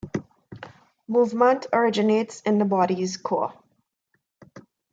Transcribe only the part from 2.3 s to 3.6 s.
in the body's core.